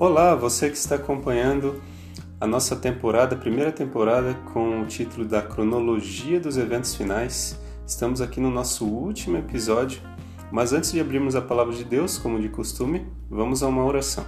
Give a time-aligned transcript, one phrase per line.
[0.00, 1.82] Olá, você que está acompanhando
[2.40, 7.60] a nossa temporada, primeira temporada, com o título da Cronologia dos Eventos Finais.
[7.84, 10.00] Estamos aqui no nosso último episódio,
[10.52, 14.24] mas antes de abrirmos a palavra de Deus, como de costume, vamos a uma oração.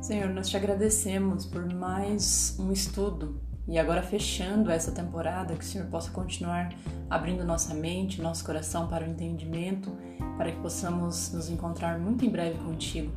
[0.00, 5.66] Senhor, nós te agradecemos por mais um estudo e agora fechando essa temporada, que o
[5.66, 6.74] Senhor possa continuar
[7.08, 9.92] abrindo nossa mente, nosso coração para o entendimento,
[10.36, 13.12] para que possamos nos encontrar muito em breve contigo.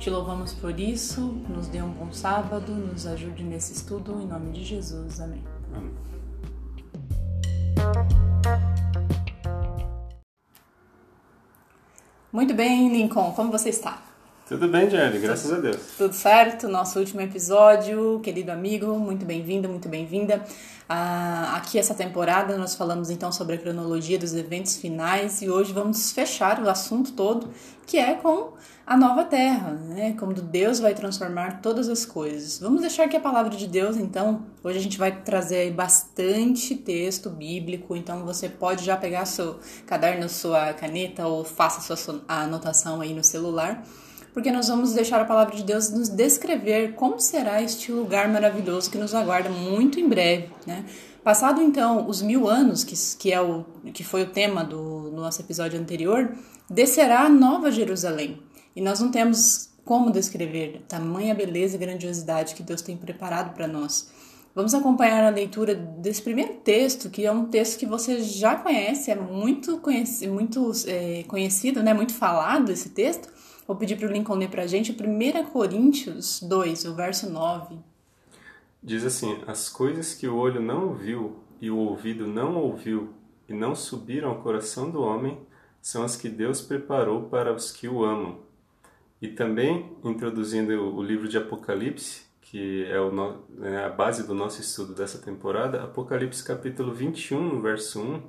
[0.00, 4.50] Te louvamos por isso, nos dê um bom sábado, nos ajude nesse estudo, em nome
[4.50, 5.20] de Jesus.
[5.20, 5.44] Amém.
[5.76, 5.92] Amém.
[12.32, 14.02] Muito bem, Lincoln, como você está?
[14.48, 15.76] Tudo bem, Jerry, graças a Deus.
[15.98, 20.42] Tudo certo, nosso último episódio, querido amigo, muito bem-vindo, muito bem-vinda.
[20.92, 25.72] Ah, aqui essa temporada nós falamos então sobre a cronologia dos eventos finais e hoje
[25.72, 27.48] vamos fechar o assunto todo,
[27.86, 30.16] que é com a nova terra, né?
[30.18, 32.58] Como Deus vai transformar todas as coisas.
[32.58, 37.30] Vamos deixar que a palavra de Deus, então, hoje a gente vai trazer bastante texto
[37.30, 43.14] bíblico, então você pode já pegar seu caderno, sua caneta ou faça sua anotação aí
[43.14, 43.80] no celular
[44.32, 48.90] porque nós vamos deixar a palavra de Deus nos descrever como será este lugar maravilhoso
[48.90, 50.84] que nos aguarda muito em breve, né?
[51.22, 55.16] Passado então os mil anos, que, que, é o, que foi o tema do, do
[55.16, 56.34] nosso episódio anterior,
[56.68, 58.42] descerá a Nova Jerusalém.
[58.74, 63.66] E nós não temos como descrever tamanha beleza e grandiosidade que Deus tem preparado para
[63.66, 64.10] nós.
[64.54, 69.10] Vamos acompanhar a leitura desse primeiro texto, que é um texto que você já conhece,
[69.10, 71.94] é muito, conheci, muito é, conhecido, né?
[71.94, 73.28] muito falado esse texto,
[73.66, 77.76] Vou pedir para o Lincoln ler para a gente 1 Coríntios 2, o verso 9.
[78.82, 83.14] Diz assim: As coisas que o olho não viu e o ouvido não ouviu
[83.48, 85.38] e não subiram ao coração do homem
[85.82, 88.38] são as que Deus preparou para os que o amam.
[89.20, 93.12] E também, introduzindo o livro de Apocalipse, que é, o,
[93.62, 98.22] é a base do nosso estudo dessa temporada, Apocalipse capítulo 21, verso 1,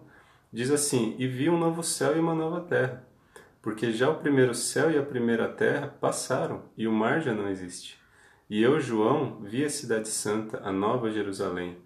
[0.52, 3.11] diz assim: E vi um novo céu e uma nova terra
[3.62, 7.48] porque já o primeiro céu e a primeira terra passaram e o mar já não
[7.48, 8.00] existe.
[8.50, 11.78] E eu, João, vi a cidade santa, a nova Jerusalém,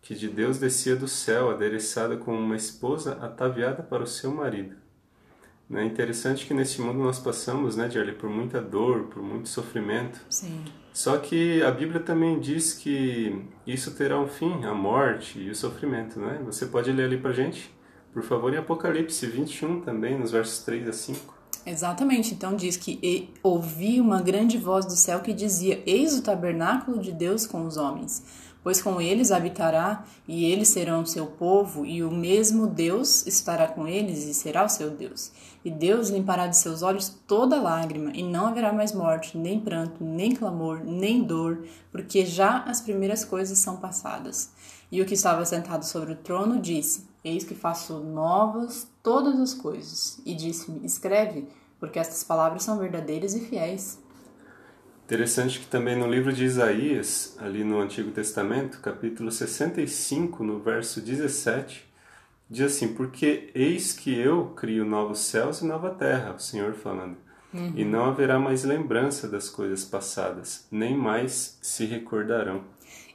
[0.00, 4.76] que de Deus descia do céu, adereçada como uma esposa ataviada para o seu marido.
[5.72, 10.20] É interessante que neste mundo nós passamos, né, Jerry, por muita dor, por muito sofrimento.
[10.28, 10.62] Sim.
[10.92, 15.54] Só que a Bíblia também diz que isso terá um fim, a morte e o
[15.54, 16.40] sofrimento, né?
[16.44, 17.74] Você pode ler ali pra gente?
[18.14, 21.34] Por favor, em Apocalipse 21 também, nos versos 3 a 5.
[21.66, 27.00] Exatamente, então diz que ouvi uma grande voz do céu que dizia: Eis o tabernáculo
[27.00, 28.22] de Deus com os homens,
[28.62, 33.88] pois com eles habitará, e eles serão seu povo, e o mesmo Deus estará com
[33.88, 35.32] eles e será o seu Deus.
[35.64, 40.04] E Deus limpará de seus olhos toda lágrima, e não haverá mais morte, nem pranto,
[40.04, 44.52] nem clamor, nem dor, porque já as primeiras coisas são passadas.
[44.92, 49.54] E o que estava sentado sobre o trono disse: Eis que faço novas todas as
[49.54, 50.20] coisas.
[50.26, 51.48] E disse-me: Escreve,
[51.80, 53.98] porque estas palavras são verdadeiras e fiéis.
[55.04, 61.00] Interessante que também no livro de Isaías, ali no Antigo Testamento, capítulo 65, no verso
[61.00, 61.86] 17,
[62.48, 67.16] diz assim: Porque eis que eu crio novos céus e nova terra, o Senhor falando.
[67.52, 67.72] Uhum.
[67.76, 72.64] E não haverá mais lembrança das coisas passadas, nem mais se recordarão.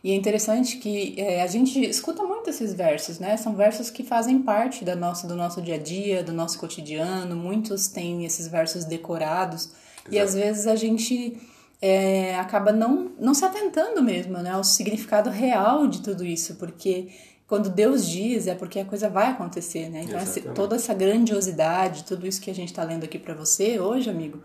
[0.04, 3.36] E é interessante que é, a gente escuta muito esses versos, né?
[3.36, 7.36] São versos que fazem parte da nossa, do nosso dia a dia, do nosso cotidiano.
[7.36, 9.66] Muitos têm esses versos decorados.
[9.66, 10.16] Exato.
[10.16, 11.38] E às vezes a gente
[11.82, 17.10] é, acaba não, não se atentando mesmo né, ao significado real de tudo isso, porque
[17.48, 20.06] quando Deus diz é porque a coisa vai acontecer, né?
[20.06, 24.10] Então, toda essa grandiosidade, tudo isso que a gente está lendo aqui para você hoje,
[24.10, 24.40] amigo,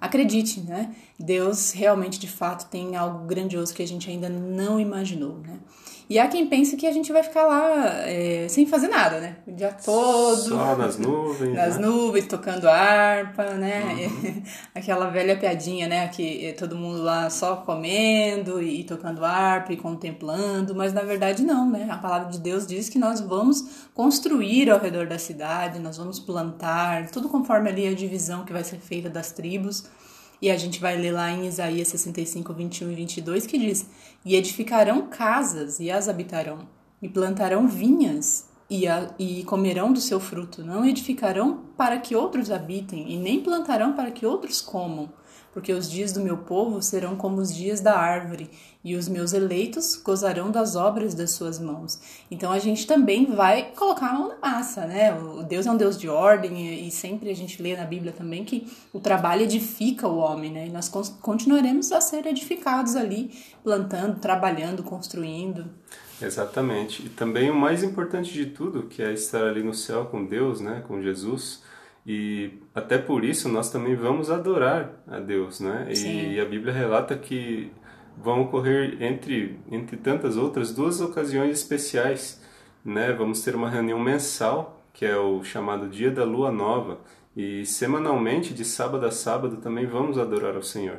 [0.00, 0.94] acredite, né?
[1.18, 5.58] Deus realmente, de fato, tem algo grandioso que a gente ainda não imaginou, né?
[6.08, 7.74] E há quem pense que a gente vai ficar lá
[8.08, 9.36] é, sem fazer nada, né?
[9.44, 10.36] O dia todo.
[10.36, 11.52] Só nas nuvens.
[11.52, 11.86] nas né?
[11.86, 14.08] nuvens, tocando harpa, né?
[14.08, 14.42] Uhum.
[14.72, 16.06] Aquela velha piadinha, né?
[16.06, 21.68] Que todo mundo lá só comendo e tocando harpa e contemplando, mas na verdade não,
[21.68, 21.88] né?
[21.90, 26.20] A palavra de Deus diz que nós vamos construir ao redor da cidade, nós vamos
[26.20, 29.84] plantar, tudo conforme ali a divisão que vai ser feita das tribos.
[30.40, 33.88] E a gente vai ler lá em Isaías 65, 21 e 22 que diz:
[34.24, 36.68] E edificarão casas e as habitarão,
[37.00, 40.64] e plantarão vinhas e, a, e comerão do seu fruto.
[40.64, 45.08] Não edificarão para que outros habitem, e nem plantarão para que outros comam,
[45.56, 48.50] porque os dias do meu povo serão como os dias da árvore,
[48.84, 51.98] e os meus eleitos gozarão das obras das suas mãos.
[52.30, 55.18] Então a gente também vai colocar a mão na massa, né?
[55.18, 58.44] O Deus é um Deus de ordem, e sempre a gente lê na Bíblia também
[58.44, 60.66] que o trabalho edifica o homem, né?
[60.66, 60.90] E nós
[61.22, 63.30] continuaremos a ser edificados ali,
[63.64, 65.70] plantando, trabalhando, construindo.
[66.20, 67.06] Exatamente.
[67.06, 70.60] E também o mais importante de tudo, que é estar ali no céu com Deus,
[70.60, 71.62] né, com Jesus,
[72.06, 75.88] e até por isso nós também vamos adorar a Deus, né?
[75.94, 76.32] Sim.
[76.32, 77.72] E a Bíblia relata que
[78.22, 82.42] vão ocorrer entre entre tantas outras duas ocasiões especiais,
[82.84, 83.14] né?
[83.14, 87.00] Vamos ter uma reunião mensal, que é o chamado Dia da Lua Nova,
[87.34, 90.98] e semanalmente de sábado a sábado também vamos adorar ao Senhor.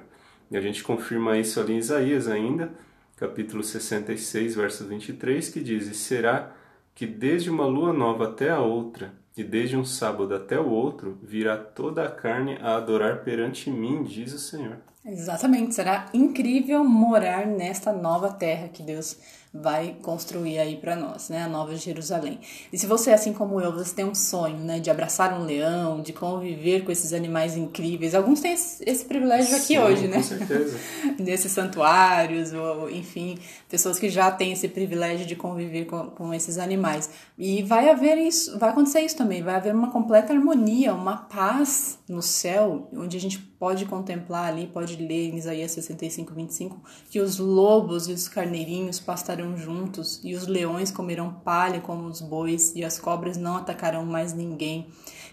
[0.50, 2.72] E a gente confirma isso ali em Isaías ainda,
[3.18, 6.56] capítulo 66, verso 23, que diz: "E será
[6.96, 11.18] que desde uma lua nova até a outra e desde um sábado até o outro
[11.22, 14.78] virá toda a carne a adorar perante mim, diz o Senhor.
[15.06, 19.18] Exatamente, será incrível morar nesta nova terra que Deus
[19.62, 22.40] vai construir aí para nós, né, a Nova Jerusalém.
[22.72, 26.02] E se você, assim como eu, você tem um sonho, né, de abraçar um leão,
[26.02, 30.18] de conviver com esses animais incríveis, alguns têm esse, privilégio aqui Sim, hoje, né?
[30.18, 30.78] Com certeza.
[31.20, 33.38] Nesses santuários, ou enfim,
[33.70, 37.10] pessoas que já têm esse privilégio de conviver com, com esses animais.
[37.38, 41.97] E vai haver isso, vai acontecer isso também, vai haver uma completa harmonia, uma paz
[42.08, 47.20] no céu, onde a gente pode contemplar ali, pode ler em Isaías 65, 25, que
[47.20, 52.74] os lobos e os carneirinhos pastarão juntos, e os leões comerão palha como os bois,
[52.76, 54.88] e as cobras não atacarão mais ninguém.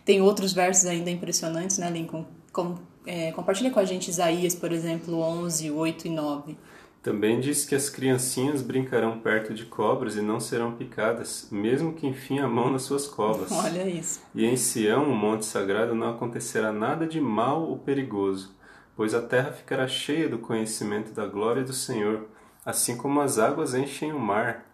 [0.04, 2.26] Tem outros versos ainda impressionantes, né, Lincoln?
[2.52, 2.74] Com,
[3.06, 6.56] é, compartilha com a gente Isaías, por exemplo, 11, 8 e 9.
[7.04, 12.06] Também diz que as criancinhas brincarão perto de cobras e não serão picadas, mesmo que
[12.06, 13.52] enfim a mão nas suas covas.
[13.52, 14.22] Olha isso.
[14.34, 18.56] E em Sião, o monte sagrado, não acontecerá nada de mal ou perigoso,
[18.96, 22.26] pois a terra ficará cheia do conhecimento da glória do Senhor,
[22.64, 24.64] assim como as águas enchem o mar.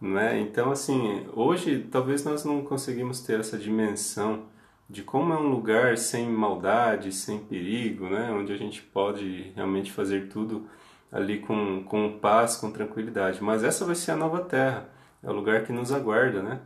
[0.00, 0.40] Né?
[0.40, 4.46] Então, assim, hoje talvez nós não conseguimos ter essa dimensão
[4.90, 8.32] de como é um lugar sem maldade, sem perigo, né?
[8.32, 10.66] onde a gente pode realmente fazer tudo
[11.16, 13.42] ali com, com paz, com tranquilidade.
[13.42, 14.88] Mas essa vai ser a nova terra,
[15.22, 16.60] é o lugar que nos aguarda, né?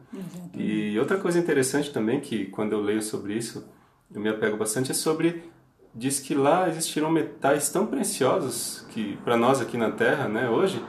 [0.54, 3.64] E outra coisa interessante também, que quando eu leio sobre isso,
[4.12, 5.50] eu me apego bastante, é sobre
[5.94, 10.82] diz que lá existirão metais tão preciosos que para nós aqui na Terra, né, hoje,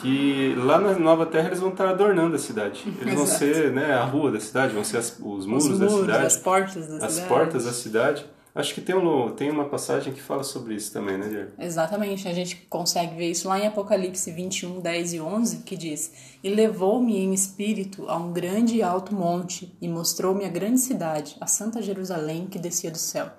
[0.00, 2.82] que lá na Nova Terra eles vão estar adornando a cidade.
[2.86, 3.16] Eles Exato.
[3.16, 5.88] vão ser, né, a rua da cidade, vão ser as, os, muros os muros da
[5.88, 7.28] cidade, as portas da as cidade.
[7.28, 8.26] portas da cidade.
[8.56, 11.50] Acho que tem, um, tem uma passagem que fala sobre isso também, né, Diego?
[11.58, 16.10] Exatamente, a gente consegue ver isso lá em Apocalipse 21, 10 e 11, que diz:
[16.42, 21.36] E levou-me em espírito a um grande e alto monte, e mostrou-me a grande cidade,
[21.38, 23.30] a Santa Jerusalém, que descia do céu.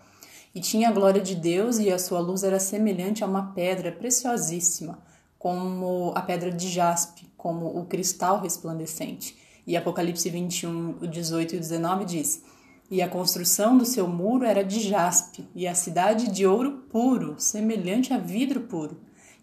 [0.53, 3.91] E tinha a glória de Deus, e a sua luz era semelhante a uma pedra
[3.91, 4.99] preciosíssima,
[5.39, 9.35] como a pedra de jaspe, como o cristal resplandecente.
[9.65, 12.43] E Apocalipse 21, 18 e 19 diz:
[12.89, 17.35] e a construção do seu muro era de jaspe, e a cidade de ouro puro,
[17.37, 18.97] semelhante a vidro puro.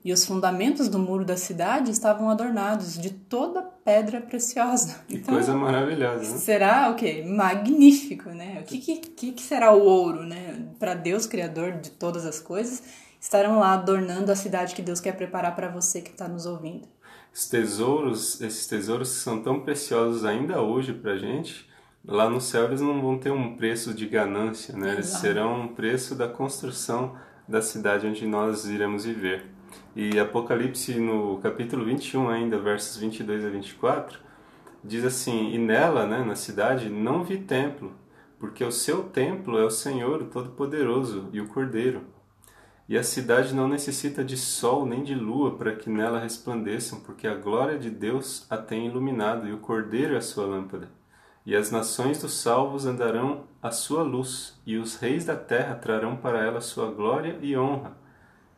[0.04, 5.02] E os fundamentos do muro da cidade estavam adornados de toda pedra preciosa.
[5.08, 6.38] Que então, coisa maravilhosa, né?
[6.38, 7.24] Será o quê?
[7.26, 8.58] Magnífico, né?
[8.60, 10.68] O que, que, que será o ouro, né?
[10.78, 12.82] Para Deus, Criador de todas as coisas,
[13.18, 16.86] estarão lá adornando a cidade que Deus quer preparar para você que está nos ouvindo.
[17.32, 21.66] Os tesouros, esses tesouros que são tão preciosos ainda hoje para gente,
[22.06, 24.92] Lá no céu eles não vão ter um preço de ganância, né?
[24.92, 27.16] Eles serão um preço da construção
[27.48, 29.46] da cidade onde nós iremos viver.
[29.96, 34.18] E Apocalipse no capítulo 21 ainda, versos 22 a 24,
[34.84, 37.92] diz assim: "E nela, né, na cidade, não vi templo,
[38.38, 42.02] porque o seu templo é o Senhor, o Todo-Poderoso, e o Cordeiro.
[42.86, 47.26] E a cidade não necessita de sol nem de lua para que nela resplandeçam, porque
[47.26, 51.02] a glória de Deus a tem iluminado, e o Cordeiro é a sua lâmpada."
[51.46, 56.16] E as nações dos salvos andarão à sua luz, e os reis da terra trarão
[56.16, 57.96] para ela sua glória e honra.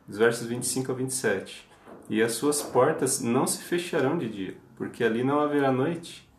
[0.07, 1.67] Os versos 25 a 27.
[2.09, 6.29] E as suas portas não se fecharão de dia, porque ali não haverá noite.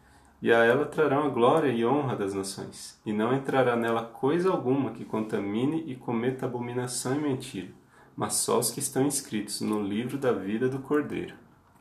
[0.41, 4.51] E a ela trarão a glória e honra das nações, e não entrará nela coisa
[4.51, 7.69] alguma que contamine e cometa abominação e mentira,
[8.17, 11.35] mas só os que estão inscritos no livro da vida do Cordeiro.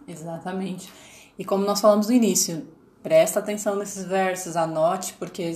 [0.05, 0.91] Exatamente.
[1.37, 2.67] E como nós falamos no início,
[3.03, 5.53] Presta atenção nesses versos, anote, porque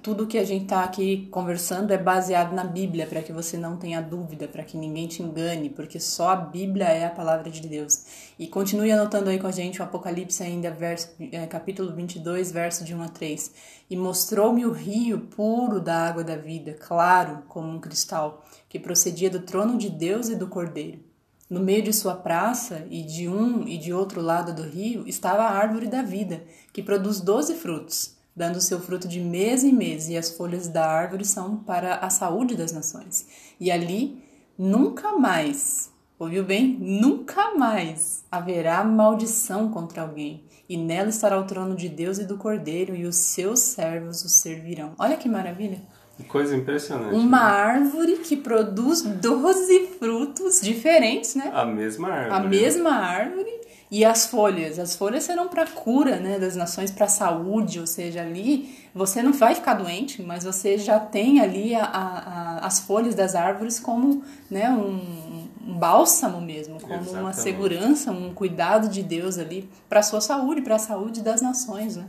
[0.00, 3.76] tudo que a gente está aqui conversando é baseado na Bíblia, para que você não
[3.76, 7.66] tenha dúvida, para que ninguém te engane, porque só a Bíblia é a palavra de
[7.66, 8.32] Deus.
[8.38, 12.84] E continue anotando aí com a gente o Apocalipse ainda, verso, é, capítulo 22, verso
[12.84, 13.52] de 1 a 3.
[13.90, 19.28] E mostrou-me o rio puro da água da vida, claro como um cristal, que procedia
[19.28, 21.13] do trono de Deus e do Cordeiro
[21.54, 25.44] no meio de sua praça, e de um e de outro lado do rio, estava
[25.44, 26.42] a árvore da vida,
[26.72, 30.84] que produz doze frutos, dando seu fruto de mês em mês, e as folhas da
[30.84, 33.28] árvore são para a saúde das nações.
[33.60, 34.20] E ali
[34.58, 36.76] nunca mais, ouviu bem?
[36.80, 42.36] Nunca mais haverá maldição contra alguém, e nela estará o trono de Deus e do
[42.36, 44.92] Cordeiro, e os seus servos o servirão.
[44.98, 45.80] Olha que maravilha!
[46.28, 47.14] Coisa impressionante.
[47.14, 47.44] Uma né?
[47.44, 51.50] árvore que produz 12 frutos diferentes, né?
[51.52, 52.34] A mesma árvore.
[52.34, 54.78] A mesma árvore e as folhas.
[54.78, 59.32] As folhas serão para cura, né, das nações, para saúde, ou seja, ali você não
[59.32, 64.22] vai ficar doente, mas você já tem ali a, a, as folhas das árvores como,
[64.50, 67.20] né, um, um bálsamo mesmo, como Exatamente.
[67.20, 71.96] uma segurança, um cuidado de Deus ali para sua saúde, para a saúde das nações,
[71.96, 72.06] né?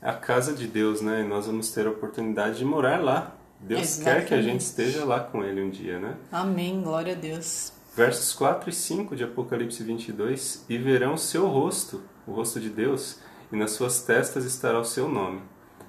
[0.00, 1.22] A casa de Deus, né?
[1.22, 3.34] E nós vamos ter a oportunidade de morar lá.
[3.60, 4.20] Deus Exatamente.
[4.20, 6.14] quer que a gente esteja lá com Ele um dia, né?
[6.30, 7.72] Amém, glória a Deus.
[7.96, 12.68] Versos 4 e 5 de Apocalipse 22: E verão o seu rosto, o rosto de
[12.68, 13.18] Deus,
[13.50, 15.40] e nas suas testas estará o seu nome.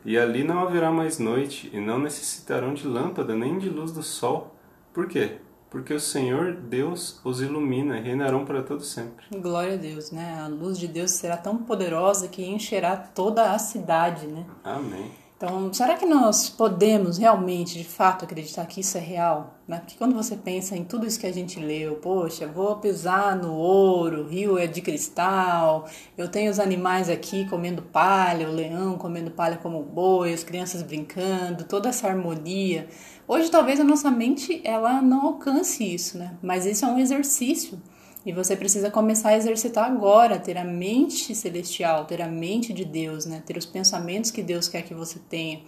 [0.04, 4.01] E ali não haverá mais noite, e não necessitarão de lâmpada nem de luz do
[4.01, 4.56] sol.
[4.92, 5.38] Por quê?
[5.70, 9.26] Porque o Senhor Deus os ilumina e reinarão para todo sempre.
[9.32, 10.40] Glória a Deus, né?
[10.42, 14.46] A luz de Deus será tão poderosa que encherá toda a cidade, né?
[14.64, 15.12] Amém.
[15.41, 19.58] Então, será que nós podemos realmente, de fato, acreditar que isso é real?
[19.65, 19.77] Né?
[19.77, 23.53] Porque quando você pensa em tudo isso que a gente leu, poxa, vou pisar no
[23.53, 28.98] ouro, o rio é de cristal, eu tenho os animais aqui comendo palha, o leão
[28.98, 32.89] comendo palha como boi, as crianças brincando, toda essa harmonia.
[33.25, 36.36] Hoje talvez a nossa mente ela não alcance isso, né?
[36.43, 37.81] Mas isso é um exercício.
[38.29, 42.86] E você precisa começar a exercitar agora, ter a mente celestial, ter a mente de
[42.86, 43.41] Deus, né?
[43.43, 45.62] Ter os pensamentos que Deus quer que você tenha.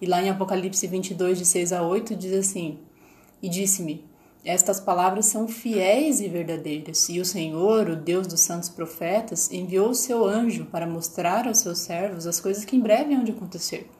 [0.00, 2.78] E lá em Apocalipse 22, de 6 a 8, diz assim:
[3.42, 4.02] E disse-me:
[4.42, 9.90] Estas palavras são fiéis e verdadeiras, e o Senhor, o Deus dos santos profetas, enviou
[9.90, 13.32] o seu anjo para mostrar aos seus servos as coisas que em breve hão de
[13.32, 13.90] acontecer.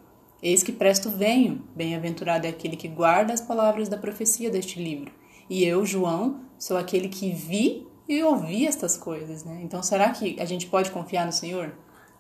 [0.42, 5.12] Eis que presto venho, bem-aventurado é aquele que guarda as palavras da profecia deste livro.
[5.50, 9.61] E eu, João, sou aquele que vi e ouvi estas coisas, né?
[9.63, 11.73] Então, será que a gente pode confiar no Senhor?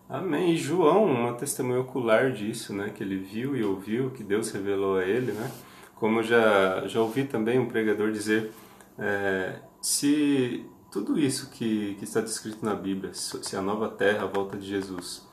[0.08, 0.52] Amém.
[0.52, 2.90] E João, uma testemunha ocular disso, né?
[2.94, 5.50] Que ele viu e ouviu, que Deus revelou a ele, né?
[5.94, 8.52] Como já, já ouvi também um pregador dizer,
[8.98, 14.26] é, se tudo isso que, que está descrito na Bíblia, se a nova terra, a
[14.26, 15.26] volta de Jesus,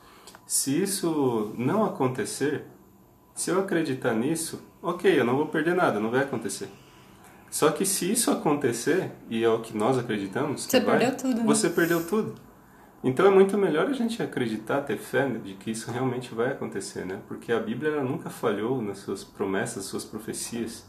[0.46, 2.64] se isso não acontecer,
[3.34, 6.68] se eu acreditar nisso, ok, eu não vou perder nada, não vai acontecer.
[7.54, 11.36] Só que se isso acontecer, e é o que nós acreditamos, você vai, perdeu tudo.
[11.36, 11.46] Né?
[11.46, 12.34] Você perdeu tudo.
[13.00, 17.06] Então é muito melhor a gente acreditar, ter fé de que isso realmente vai acontecer,
[17.06, 17.20] né?
[17.28, 20.84] Porque a Bíblia ela nunca falhou nas suas promessas, suas profecias.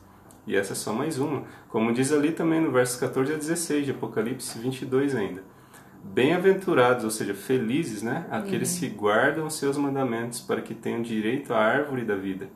[0.48, 1.44] E essa é só mais uma.
[1.70, 5.44] Como diz ali também no verso 14 a 16 de Apocalipse 22 ainda.
[6.04, 8.26] Bem-aventurados, ou seja, felizes, né?
[8.32, 8.80] Aqueles uhum.
[8.80, 12.50] que guardam os seus mandamentos para que tenham direito à árvore da vida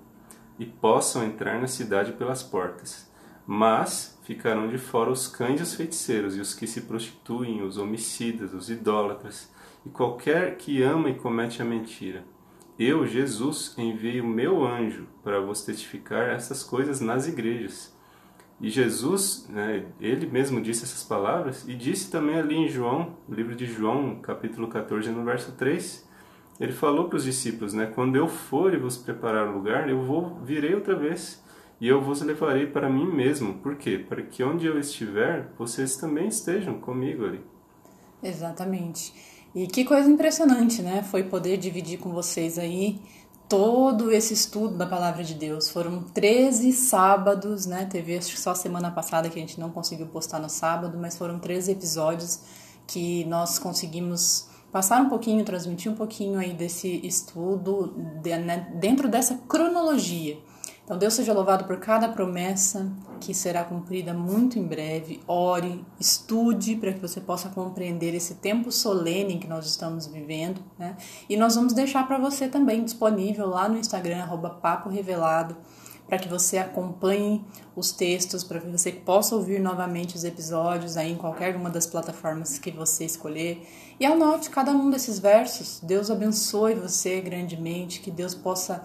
[0.58, 3.08] e possam entrar na cidade pelas portas.
[3.51, 7.79] Mas ficarão de fora os cães e os feiticeiros, e os que se prostituem, os
[7.79, 9.51] homicidas, os idólatras,
[9.84, 12.24] e qualquer que ama e comete a mentira.
[12.77, 17.91] Eu, Jesus, enviei o meu anjo para vos testificar essas coisas nas igrejas.
[18.62, 23.36] E Jesus, né, ele mesmo disse essas palavras e disse também ali em João, no
[23.36, 26.08] livro de João, capítulo 14, no verso 3,
[26.60, 30.03] ele falou para os discípulos, né, quando eu for e vos preparar um lugar, eu
[30.03, 31.44] vou virei outra vez
[31.81, 33.53] e eu vos levarei para mim mesmo.
[33.55, 33.98] Por quê?
[33.98, 37.41] Para que onde eu estiver, vocês também estejam comigo ali.
[38.21, 39.13] Exatamente.
[39.55, 41.01] E que coisa impressionante, né?
[41.03, 43.00] Foi poder dividir com vocês aí
[43.48, 45.69] todo esse estudo da palavra de Deus.
[45.69, 47.86] Foram 13 sábados, né?
[47.86, 51.17] Teve acho que só semana passada que a gente não conseguiu postar no sábado, mas
[51.17, 52.41] foram 13 episódios
[52.86, 59.36] que nós conseguimos passar um pouquinho, transmitir um pouquinho aí desse estudo né, dentro dessa
[59.48, 60.38] cronologia
[60.89, 62.91] então, Deus seja louvado por cada promessa
[63.22, 65.22] que será cumprida muito em breve.
[65.27, 70.60] Ore, estude para que você possa compreender esse tempo solene que nós estamos vivendo.
[70.79, 70.98] Né?
[71.29, 74.27] E nós vamos deixar para você também disponível lá no Instagram,
[74.63, 75.55] Papo Revelado,
[76.08, 81.12] para que você acompanhe os textos, para que você possa ouvir novamente os episódios aí
[81.12, 83.63] em qualquer uma das plataformas que você escolher.
[84.00, 85.79] E anote cada um desses versos.
[85.84, 88.81] Deus abençoe você grandemente, que Deus possa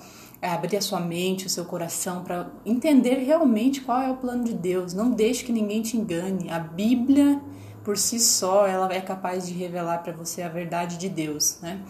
[0.53, 4.53] abrir a sua mente, o seu coração para entender realmente qual é o plano de
[4.53, 4.93] Deus.
[4.93, 6.51] Não deixe que ninguém te engane.
[6.51, 7.41] A Bíblia
[7.85, 11.81] por si só ela é capaz de revelar para você a verdade de Deus, né?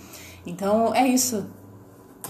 [0.44, 1.46] Então é isso.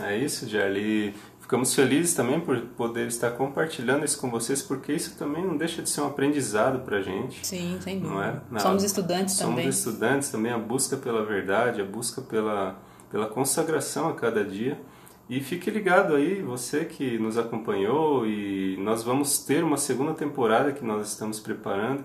[0.00, 1.14] É isso, Jerry.
[1.40, 5.82] Ficamos felizes também por poder estar compartilhando isso com vocês, porque isso também não deixa
[5.82, 7.44] de ser um aprendizado para a gente.
[7.46, 8.42] Sim, sem dúvida.
[8.50, 8.60] Não é?
[8.60, 9.70] Somos estudantes somos também.
[9.70, 14.80] Somos estudantes também, a busca pela verdade, a busca pela, pela consagração a cada dia.
[15.28, 20.70] E fique ligado aí, você que nos acompanhou, e nós vamos ter uma segunda temporada
[20.70, 22.04] que nós estamos preparando,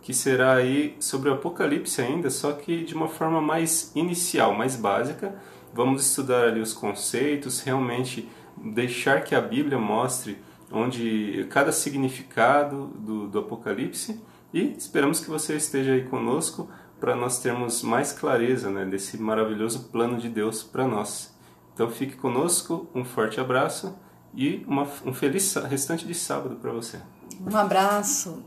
[0.00, 4.76] que será aí sobre o Apocalipse ainda, só que de uma forma mais inicial, mais
[4.76, 5.34] básica.
[5.74, 10.38] Vamos estudar ali os conceitos, realmente deixar que a Bíblia mostre
[10.70, 14.20] onde cada significado do, do Apocalipse
[14.54, 16.68] e esperamos que você esteja aí conosco
[17.00, 21.34] para nós termos mais clareza né, desse maravilhoso plano de Deus para nós.
[21.80, 23.98] Então fique conosco, um forte abraço
[24.34, 27.00] e uma, um feliz restante de sábado para você.
[27.40, 28.44] Um abraço.